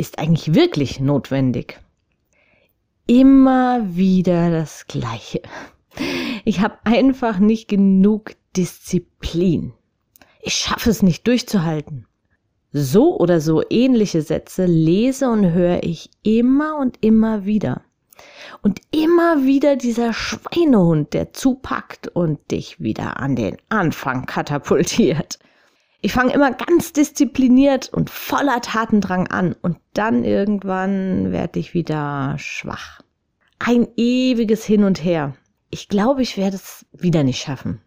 ist 0.00 0.18
eigentlich 0.18 0.54
wirklich 0.54 0.98
notwendig? 0.98 1.78
Immer 3.06 3.94
wieder 3.94 4.50
das 4.50 4.86
Gleiche. 4.86 5.42
Ich 6.46 6.60
habe 6.60 6.78
einfach 6.84 7.38
nicht 7.38 7.68
genug 7.68 8.32
Disziplin. 8.56 9.74
Ich 10.40 10.54
schaffe 10.54 10.88
es 10.88 11.02
nicht 11.02 11.26
durchzuhalten. 11.26 12.06
So 12.72 13.18
oder 13.18 13.42
so 13.42 13.62
ähnliche 13.68 14.22
Sätze 14.22 14.64
lese 14.64 15.28
und 15.28 15.52
höre 15.52 15.82
ich 15.82 16.08
immer 16.22 16.78
und 16.78 16.96
immer 17.02 17.44
wieder. 17.44 17.82
Und 18.62 18.80
immer 18.92 19.44
wieder 19.44 19.76
dieser 19.76 20.14
Schweinehund, 20.14 21.12
der 21.12 21.34
zupackt 21.34 22.08
und 22.08 22.50
dich 22.50 22.80
wieder 22.80 23.20
an 23.20 23.36
den 23.36 23.58
Anfang 23.68 24.24
katapultiert. 24.24 25.38
Ich 26.02 26.12
fange 26.12 26.32
immer 26.32 26.52
ganz 26.52 26.92
diszipliniert 26.92 27.90
und 27.92 28.08
voller 28.08 28.60
Tatendrang 28.62 29.26
an 29.28 29.54
und 29.60 29.78
dann 29.92 30.24
irgendwann 30.24 31.30
werde 31.30 31.58
ich 31.58 31.74
wieder 31.74 32.36
schwach. 32.38 33.02
Ein 33.58 33.86
ewiges 33.96 34.64
Hin 34.64 34.84
und 34.84 35.04
Her. 35.04 35.34
Ich 35.68 35.88
glaube, 35.88 36.22
ich 36.22 36.38
werde 36.38 36.56
es 36.56 36.86
wieder 36.92 37.22
nicht 37.22 37.42
schaffen. 37.42 37.82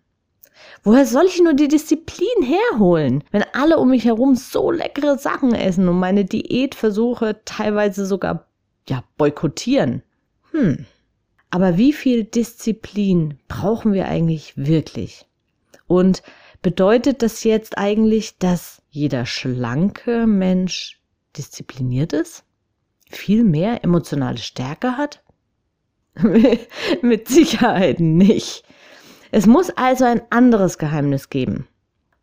Woher 0.83 1.05
soll 1.05 1.25
ich 1.25 1.41
nur 1.41 1.53
die 1.53 1.67
Disziplin 1.67 2.43
herholen, 2.43 3.23
wenn 3.31 3.43
alle 3.53 3.79
um 3.79 3.89
mich 3.89 4.05
herum 4.05 4.35
so 4.35 4.69
leckere 4.69 5.17
Sachen 5.17 5.55
essen 5.55 5.87
und 5.87 5.97
meine 5.97 6.25
Diätversuche 6.25 7.41
teilweise 7.45 8.05
sogar 8.05 8.45
ja 8.87 9.03
boykottieren? 9.17 10.03
Hm. 10.51 10.85
Aber 11.49 11.77
wie 11.77 11.93
viel 11.93 12.25
Disziplin 12.25 13.39
brauchen 13.47 13.93
wir 13.93 14.07
eigentlich 14.07 14.57
wirklich? 14.57 15.25
Und 15.87 16.21
Bedeutet 16.63 17.21
das 17.21 17.43
jetzt 17.43 17.77
eigentlich, 17.77 18.37
dass 18.37 18.81
jeder 18.89 19.25
schlanke 19.25 20.25
Mensch 20.25 21.01
diszipliniert 21.35 22.13
ist? 22.13 22.45
Viel 23.09 23.43
mehr 23.43 23.83
emotionale 23.83 24.37
Stärke 24.37 24.95
hat? 24.95 25.21
Mit 27.01 27.27
Sicherheit 27.27 27.99
nicht. 27.99 28.63
Es 29.31 29.45
muss 29.45 29.71
also 29.71 30.05
ein 30.05 30.21
anderes 30.29 30.77
Geheimnis 30.77 31.29
geben. 31.29 31.67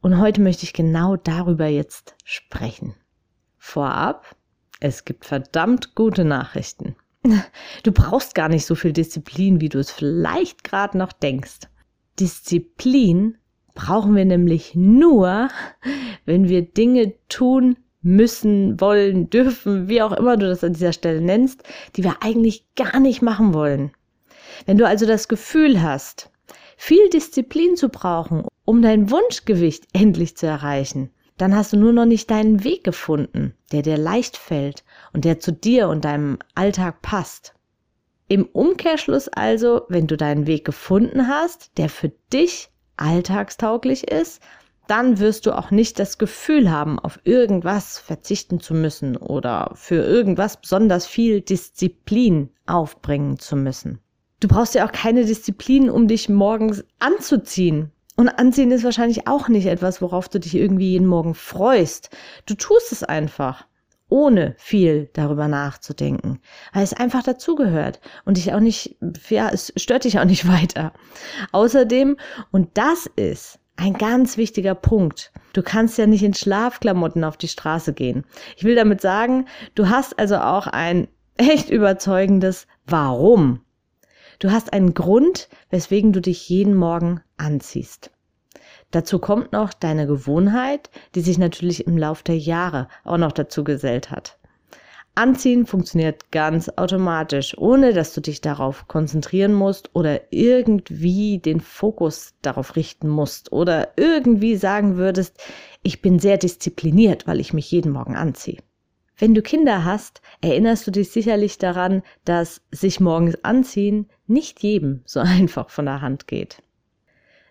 Und 0.00 0.18
heute 0.18 0.40
möchte 0.40 0.64
ich 0.64 0.72
genau 0.72 1.16
darüber 1.16 1.66
jetzt 1.66 2.14
sprechen. 2.24 2.94
Vorab, 3.58 4.36
es 4.80 5.04
gibt 5.04 5.26
verdammt 5.26 5.94
gute 5.94 6.24
Nachrichten. 6.24 6.96
Du 7.82 7.92
brauchst 7.92 8.34
gar 8.34 8.48
nicht 8.48 8.64
so 8.64 8.74
viel 8.74 8.94
Disziplin, 8.94 9.60
wie 9.60 9.68
du 9.68 9.78
es 9.78 9.90
vielleicht 9.90 10.64
gerade 10.64 10.96
noch 10.96 11.12
denkst. 11.12 11.68
Disziplin 12.18 13.36
brauchen 13.80 14.14
wir 14.14 14.26
nämlich 14.26 14.74
nur, 14.74 15.48
wenn 16.26 16.50
wir 16.50 16.62
Dinge 16.62 17.14
tun 17.30 17.76
müssen, 18.02 18.78
wollen, 18.78 19.30
dürfen, 19.30 19.88
wie 19.88 20.02
auch 20.02 20.12
immer 20.12 20.36
du 20.36 20.46
das 20.46 20.62
an 20.62 20.74
dieser 20.74 20.92
Stelle 20.92 21.22
nennst, 21.22 21.62
die 21.96 22.04
wir 22.04 22.16
eigentlich 22.20 22.66
gar 22.76 23.00
nicht 23.00 23.22
machen 23.22 23.54
wollen. 23.54 23.92
Wenn 24.66 24.76
du 24.76 24.86
also 24.86 25.06
das 25.06 25.28
Gefühl 25.28 25.80
hast, 25.80 26.30
viel 26.76 27.08
Disziplin 27.08 27.74
zu 27.74 27.88
brauchen, 27.88 28.44
um 28.66 28.82
dein 28.82 29.10
Wunschgewicht 29.10 29.84
endlich 29.94 30.36
zu 30.36 30.46
erreichen, 30.46 31.10
dann 31.38 31.56
hast 31.56 31.72
du 31.72 31.78
nur 31.78 31.94
noch 31.94 32.06
nicht 32.06 32.30
deinen 32.30 32.64
Weg 32.64 32.84
gefunden, 32.84 33.54
der 33.72 33.80
dir 33.80 33.96
leicht 33.96 34.36
fällt 34.36 34.84
und 35.14 35.24
der 35.24 35.40
zu 35.40 35.52
dir 35.52 35.88
und 35.88 36.04
deinem 36.04 36.38
Alltag 36.54 37.00
passt. 37.00 37.54
Im 38.28 38.44
Umkehrschluss 38.44 39.28
also, 39.28 39.82
wenn 39.88 40.06
du 40.06 40.18
deinen 40.18 40.46
Weg 40.46 40.66
gefunden 40.66 41.28
hast, 41.28 41.78
der 41.78 41.88
für 41.88 42.12
dich 42.30 42.70
alltagstauglich 43.00 44.10
ist, 44.10 44.40
dann 44.86 45.20
wirst 45.20 45.46
du 45.46 45.56
auch 45.56 45.70
nicht 45.70 45.98
das 45.98 46.18
Gefühl 46.18 46.70
haben, 46.70 46.98
auf 46.98 47.20
irgendwas 47.24 47.98
verzichten 47.98 48.58
zu 48.58 48.74
müssen 48.74 49.16
oder 49.16 49.70
für 49.74 50.02
irgendwas 50.02 50.60
besonders 50.60 51.06
viel 51.06 51.40
Disziplin 51.40 52.50
aufbringen 52.66 53.38
zu 53.38 53.54
müssen. 53.54 54.00
Du 54.40 54.48
brauchst 54.48 54.74
ja 54.74 54.86
auch 54.86 54.92
keine 54.92 55.24
Disziplin, 55.24 55.90
um 55.90 56.08
dich 56.08 56.28
morgens 56.28 56.84
anzuziehen. 56.98 57.92
Und 58.16 58.28
anziehen 58.28 58.72
ist 58.72 58.84
wahrscheinlich 58.84 59.28
auch 59.28 59.48
nicht 59.48 59.66
etwas, 59.66 60.02
worauf 60.02 60.28
du 60.28 60.40
dich 60.40 60.54
irgendwie 60.54 60.90
jeden 60.90 61.06
Morgen 61.06 61.34
freust. 61.34 62.10
Du 62.46 62.54
tust 62.54 62.90
es 62.90 63.04
einfach, 63.04 63.66
ohne 64.10 64.54
viel 64.58 65.08
darüber 65.14 65.48
nachzudenken, 65.48 66.40
weil 66.72 66.82
es 66.82 66.92
einfach 66.92 67.22
dazugehört 67.22 68.00
und 68.24 68.36
dich 68.36 68.52
auch 68.52 68.60
nicht, 68.60 68.96
ja, 69.28 69.48
es 69.48 69.72
stört 69.76 70.04
dich 70.04 70.18
auch 70.18 70.24
nicht 70.24 70.46
weiter. 70.60 70.92
Außerdem, 71.52 72.16
und 72.50 72.68
das 72.74 73.06
ist 73.16 73.58
ein 73.76 73.94
ganz 73.94 74.36
wichtiger 74.36 74.74
Punkt. 74.74 75.32
Du 75.54 75.62
kannst 75.62 75.96
ja 75.96 76.06
nicht 76.06 76.22
in 76.22 76.34
Schlafklamotten 76.34 77.24
auf 77.24 77.36
die 77.36 77.48
Straße 77.48 77.94
gehen. 77.94 78.24
Ich 78.56 78.64
will 78.64 78.74
damit 78.74 79.00
sagen, 79.00 79.46
du 79.74 79.88
hast 79.88 80.18
also 80.18 80.36
auch 80.36 80.66
ein 80.66 81.08
echt 81.36 81.70
überzeugendes 81.70 82.66
Warum. 82.86 83.60
Du 84.38 84.50
hast 84.50 84.72
einen 84.72 84.94
Grund, 84.94 85.48
weswegen 85.70 86.12
du 86.12 86.20
dich 86.20 86.48
jeden 86.48 86.74
Morgen 86.74 87.20
anziehst. 87.36 88.10
Dazu 88.90 89.18
kommt 89.18 89.52
noch 89.52 89.72
deine 89.72 90.06
Gewohnheit, 90.06 90.90
die 91.14 91.20
sich 91.20 91.38
natürlich 91.38 91.86
im 91.86 91.96
Lauf 91.96 92.22
der 92.22 92.38
Jahre 92.38 92.88
auch 93.04 93.18
noch 93.18 93.32
dazu 93.32 93.62
gesellt 93.62 94.10
hat. 94.10 94.38
Anziehen 95.14 95.66
funktioniert 95.66 96.30
ganz 96.30 96.70
automatisch, 96.76 97.56
ohne 97.58 97.92
dass 97.92 98.14
du 98.14 98.20
dich 98.20 98.40
darauf 98.40 98.86
konzentrieren 98.88 99.52
musst 99.52 99.90
oder 99.94 100.32
irgendwie 100.32 101.38
den 101.38 101.60
Fokus 101.60 102.34
darauf 102.42 102.76
richten 102.76 103.08
musst 103.08 103.52
oder 103.52 103.88
irgendwie 103.96 104.56
sagen 104.56 104.96
würdest, 104.96 105.38
ich 105.82 106.00
bin 106.00 106.20
sehr 106.20 106.38
diszipliniert, 106.38 107.26
weil 107.26 107.40
ich 107.40 107.52
mich 107.52 107.70
jeden 107.70 107.92
Morgen 107.92 108.16
anziehe. 108.16 108.58
Wenn 109.18 109.34
du 109.34 109.42
Kinder 109.42 109.84
hast, 109.84 110.22
erinnerst 110.40 110.86
du 110.86 110.90
dich 110.90 111.10
sicherlich 111.10 111.58
daran, 111.58 112.02
dass 112.24 112.62
sich 112.70 113.00
morgens 113.00 113.44
anziehen 113.44 114.08
nicht 114.26 114.62
jedem 114.62 115.02
so 115.04 115.20
einfach 115.20 115.70
von 115.70 115.84
der 115.84 116.00
Hand 116.00 116.28
geht. 116.28 116.62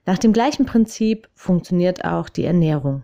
Nach 0.05 0.17
dem 0.17 0.33
gleichen 0.33 0.65
Prinzip 0.65 1.29
funktioniert 1.35 2.05
auch 2.05 2.29
die 2.29 2.45
Ernährung. 2.45 3.03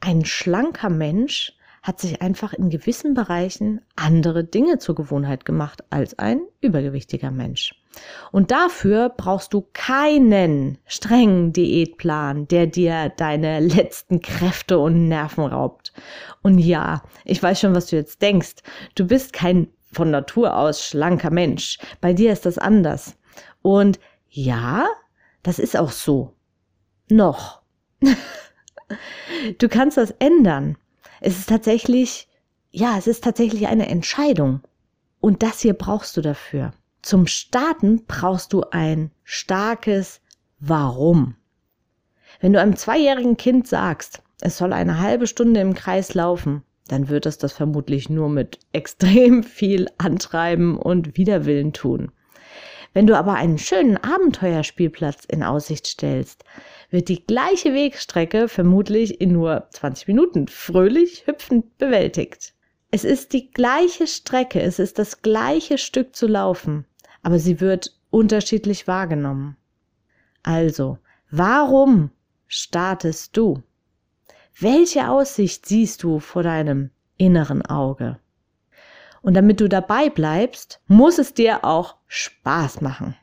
Ein 0.00 0.24
schlanker 0.24 0.90
Mensch 0.90 1.52
hat 1.82 1.98
sich 1.98 2.20
einfach 2.20 2.52
in 2.52 2.68
gewissen 2.68 3.14
Bereichen 3.14 3.80
andere 3.96 4.44
Dinge 4.44 4.78
zur 4.78 4.94
Gewohnheit 4.94 5.44
gemacht 5.44 5.82
als 5.90 6.18
ein 6.18 6.42
übergewichtiger 6.60 7.30
Mensch. 7.30 7.74
Und 8.32 8.50
dafür 8.50 9.08
brauchst 9.08 9.52
du 9.54 9.66
keinen 9.72 10.78
strengen 10.86 11.52
Diätplan, 11.52 12.46
der 12.48 12.66
dir 12.66 13.10
deine 13.16 13.60
letzten 13.60 14.20
Kräfte 14.20 14.78
und 14.78 15.08
Nerven 15.08 15.44
raubt. 15.44 15.92
Und 16.42 16.58
ja, 16.58 17.02
ich 17.24 17.42
weiß 17.42 17.60
schon, 17.60 17.74
was 17.74 17.86
du 17.86 17.96
jetzt 17.96 18.22
denkst. 18.22 18.56
Du 18.94 19.06
bist 19.06 19.32
kein 19.32 19.68
von 19.92 20.10
Natur 20.10 20.56
aus 20.56 20.84
schlanker 20.84 21.30
Mensch. 21.30 21.78
Bei 22.00 22.12
dir 22.12 22.32
ist 22.32 22.46
das 22.46 22.58
anders. 22.58 23.16
Und 23.62 23.98
ja, 24.28 24.86
das 25.42 25.58
ist 25.58 25.76
auch 25.76 25.90
so. 25.90 26.34
Noch. 27.08 27.62
du 29.58 29.68
kannst 29.68 29.96
das 29.96 30.12
ändern. 30.18 30.76
Es 31.20 31.38
ist 31.38 31.48
tatsächlich, 31.48 32.28
ja, 32.70 32.96
es 32.98 33.06
ist 33.06 33.24
tatsächlich 33.24 33.66
eine 33.66 33.88
Entscheidung. 33.88 34.60
Und 35.20 35.42
das 35.42 35.60
hier 35.60 35.74
brauchst 35.74 36.16
du 36.16 36.20
dafür. 36.20 36.72
Zum 37.02 37.26
Starten 37.26 38.04
brauchst 38.06 38.52
du 38.52 38.62
ein 38.70 39.10
starkes 39.24 40.20
Warum. 40.58 41.36
Wenn 42.40 42.52
du 42.52 42.60
einem 42.60 42.76
zweijährigen 42.76 43.36
Kind 43.36 43.66
sagst, 43.66 44.22
es 44.40 44.56
soll 44.56 44.72
eine 44.72 45.00
halbe 45.00 45.26
Stunde 45.26 45.60
im 45.60 45.74
Kreis 45.74 46.14
laufen, 46.14 46.62
dann 46.88 47.08
wird 47.08 47.26
es 47.26 47.38
das 47.38 47.52
vermutlich 47.52 48.10
nur 48.10 48.28
mit 48.28 48.58
extrem 48.72 49.42
viel 49.42 49.88
Antreiben 49.98 50.76
und 50.78 51.16
Widerwillen 51.16 51.72
tun. 51.72 52.12
Wenn 52.92 53.06
du 53.06 53.16
aber 53.16 53.34
einen 53.34 53.58
schönen 53.58 53.96
Abenteuerspielplatz 53.96 55.24
in 55.24 55.42
Aussicht 55.42 55.86
stellst, 55.86 56.44
wird 56.90 57.08
die 57.08 57.24
gleiche 57.24 57.72
Wegstrecke 57.72 58.48
vermutlich 58.48 59.20
in 59.20 59.32
nur 59.32 59.68
20 59.70 60.08
Minuten 60.08 60.48
fröhlich 60.48 61.26
hüpfend 61.26 61.78
bewältigt. 61.78 62.54
Es 62.90 63.04
ist 63.04 63.32
die 63.32 63.50
gleiche 63.50 64.08
Strecke, 64.08 64.60
es 64.60 64.80
ist 64.80 64.98
das 64.98 65.22
gleiche 65.22 65.78
Stück 65.78 66.16
zu 66.16 66.26
laufen, 66.26 66.84
aber 67.22 67.38
sie 67.38 67.60
wird 67.60 67.96
unterschiedlich 68.10 68.88
wahrgenommen. 68.88 69.56
Also, 70.42 70.98
warum 71.30 72.10
startest 72.48 73.36
du? 73.36 73.62
Welche 74.58 75.08
Aussicht 75.08 75.66
siehst 75.66 76.02
du 76.02 76.18
vor 76.18 76.42
deinem 76.42 76.90
inneren 77.20 77.64
Auge. 77.66 78.18
Und 79.22 79.34
damit 79.34 79.60
du 79.60 79.68
dabei 79.68 80.08
bleibst, 80.08 80.80
muss 80.86 81.18
es 81.18 81.34
dir 81.34 81.64
auch 81.64 81.96
Spaß 82.06 82.80
machen. 82.80 83.16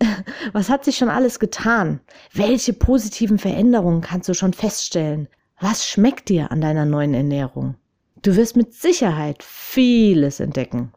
Was 0.52 0.68
hat 0.68 0.84
sich 0.84 0.96
schon 0.96 1.10
alles 1.10 1.38
getan? 1.38 2.00
Welche 2.32 2.72
positiven 2.72 3.38
Veränderungen 3.38 4.00
kannst 4.00 4.28
du 4.28 4.34
schon 4.34 4.52
feststellen? 4.52 5.28
Was 5.60 5.86
schmeckt 5.86 6.28
dir 6.28 6.50
an 6.50 6.60
deiner 6.60 6.84
neuen 6.84 7.14
Ernährung? 7.14 7.76
Du 8.22 8.36
wirst 8.36 8.56
mit 8.56 8.74
Sicherheit 8.74 9.42
vieles 9.42 10.40
entdecken. 10.40 10.92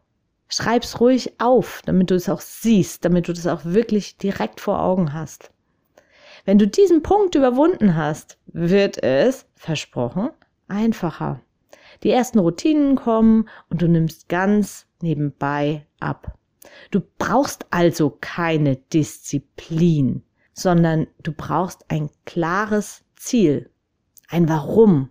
Schreib's 0.48 1.00
ruhig 1.00 1.40
auf, 1.40 1.80
damit 1.86 2.10
du 2.10 2.14
es 2.16 2.28
auch 2.28 2.40
siehst, 2.40 3.04
damit 3.04 3.28
du 3.28 3.32
das 3.32 3.46
auch 3.46 3.64
wirklich 3.64 4.18
direkt 4.18 4.60
vor 4.60 4.82
Augen 4.82 5.12
hast. 5.12 5.50
Wenn 6.44 6.58
du 6.58 6.66
diesen 6.66 7.02
Punkt 7.02 7.34
überwunden 7.36 7.94
hast, 7.94 8.38
wird 8.46 9.02
es, 9.02 9.46
versprochen, 9.54 10.30
einfacher. 10.66 11.40
Die 12.02 12.10
ersten 12.10 12.38
Routinen 12.38 12.96
kommen 12.96 13.48
und 13.68 13.82
du 13.82 13.88
nimmst 13.88 14.28
ganz 14.28 14.86
nebenbei 15.02 15.86
ab. 15.98 16.38
Du 16.90 17.00
brauchst 17.18 17.66
also 17.70 18.16
keine 18.20 18.76
Disziplin, 18.76 20.22
sondern 20.52 21.06
du 21.22 21.32
brauchst 21.32 21.84
ein 21.88 22.10
klares 22.24 23.04
Ziel, 23.16 23.70
ein 24.28 24.48
Warum, 24.48 25.10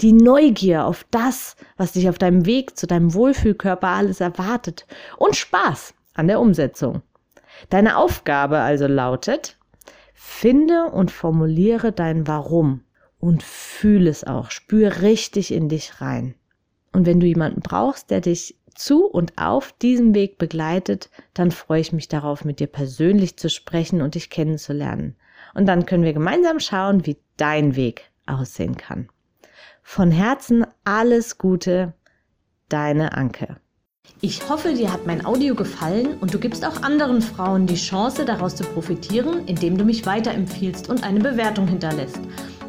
die 0.00 0.12
Neugier 0.12 0.84
auf 0.86 1.06
das, 1.10 1.56
was 1.76 1.92
dich 1.92 2.08
auf 2.08 2.18
deinem 2.18 2.46
Weg 2.46 2.76
zu 2.76 2.86
deinem 2.86 3.14
Wohlfühlkörper 3.14 3.88
alles 3.88 4.20
erwartet 4.20 4.86
und 5.16 5.36
Spaß 5.36 5.94
an 6.14 6.28
der 6.28 6.40
Umsetzung. 6.40 7.02
Deine 7.68 7.96
Aufgabe 7.96 8.58
also 8.58 8.86
lautet, 8.86 9.58
finde 10.14 10.86
und 10.86 11.10
formuliere 11.10 11.92
dein 11.92 12.26
Warum 12.26 12.84
und 13.20 13.42
fühle 13.42 14.10
es 14.10 14.24
auch, 14.24 14.50
spür 14.50 15.02
richtig 15.02 15.52
in 15.52 15.68
dich 15.68 16.00
rein. 16.00 16.34
Und 16.92 17.06
wenn 17.06 17.20
du 17.20 17.26
jemanden 17.26 17.60
brauchst, 17.60 18.10
der 18.10 18.20
dich 18.20 18.56
zu 18.74 19.04
und 19.04 19.34
auf 19.36 19.72
diesem 19.72 20.14
Weg 20.14 20.38
begleitet, 20.38 21.10
dann 21.34 21.50
freue 21.50 21.80
ich 21.80 21.92
mich 21.92 22.08
darauf, 22.08 22.44
mit 22.44 22.58
dir 22.60 22.66
persönlich 22.66 23.36
zu 23.36 23.48
sprechen 23.48 24.02
und 24.02 24.14
dich 24.14 24.30
kennenzulernen. 24.30 25.16
Und 25.54 25.66
dann 25.66 25.86
können 25.86 26.04
wir 26.04 26.12
gemeinsam 26.12 26.58
schauen, 26.60 27.06
wie 27.06 27.18
dein 27.36 27.76
Weg 27.76 28.10
aussehen 28.26 28.76
kann. 28.76 29.08
Von 29.82 30.10
Herzen 30.10 30.66
alles 30.84 31.38
Gute, 31.38 31.94
deine 32.68 33.12
Anke. 33.12 33.56
Ich 34.22 34.48
hoffe, 34.48 34.74
dir 34.74 34.92
hat 34.92 35.06
mein 35.06 35.24
Audio 35.24 35.54
gefallen 35.54 36.18
und 36.20 36.34
du 36.34 36.38
gibst 36.38 36.64
auch 36.64 36.82
anderen 36.82 37.22
Frauen 37.22 37.66
die 37.66 37.76
Chance, 37.76 38.24
daraus 38.24 38.54
zu 38.54 38.64
profitieren, 38.64 39.46
indem 39.46 39.78
du 39.78 39.84
mich 39.84 40.04
weiterempfiehlst 40.04 40.88
und 40.88 41.04
eine 41.04 41.20
Bewertung 41.20 41.66
hinterlässt. 41.66 42.20